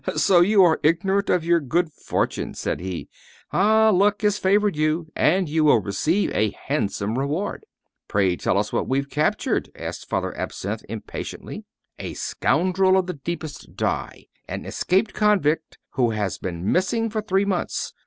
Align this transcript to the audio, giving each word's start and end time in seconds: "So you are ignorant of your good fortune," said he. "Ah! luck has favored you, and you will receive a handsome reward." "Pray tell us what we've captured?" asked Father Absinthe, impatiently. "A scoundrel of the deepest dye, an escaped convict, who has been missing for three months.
"So 0.15 0.41
you 0.41 0.63
are 0.63 0.79
ignorant 0.81 1.29
of 1.29 1.45
your 1.45 1.59
good 1.59 1.91
fortune," 1.93 2.55
said 2.55 2.79
he. 2.79 3.07
"Ah! 3.51 3.91
luck 3.91 4.23
has 4.23 4.39
favored 4.39 4.75
you, 4.75 5.05
and 5.15 5.47
you 5.47 5.63
will 5.63 5.79
receive 5.79 6.31
a 6.31 6.55
handsome 6.65 7.19
reward." 7.19 7.67
"Pray 8.07 8.35
tell 8.35 8.57
us 8.57 8.73
what 8.73 8.87
we've 8.87 9.11
captured?" 9.11 9.69
asked 9.75 10.09
Father 10.09 10.35
Absinthe, 10.35 10.81
impatiently. 10.89 11.65
"A 11.99 12.15
scoundrel 12.15 12.97
of 12.97 13.05
the 13.05 13.13
deepest 13.13 13.75
dye, 13.75 14.25
an 14.47 14.65
escaped 14.65 15.13
convict, 15.13 15.77
who 15.91 16.09
has 16.09 16.39
been 16.39 16.71
missing 16.71 17.11
for 17.11 17.21
three 17.21 17.45
months. 17.45 17.93